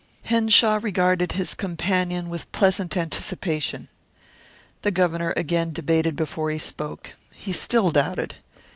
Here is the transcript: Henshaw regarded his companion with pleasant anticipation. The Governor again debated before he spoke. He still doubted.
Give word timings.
Henshaw 0.23 0.79
regarded 0.81 1.33
his 1.33 1.53
companion 1.53 2.27
with 2.31 2.51
pleasant 2.51 2.97
anticipation. 2.97 3.87
The 4.81 4.89
Governor 4.89 5.31
again 5.37 5.73
debated 5.73 6.15
before 6.15 6.49
he 6.49 6.57
spoke. 6.57 7.13
He 7.31 7.51
still 7.51 7.91
doubted. 7.91 8.33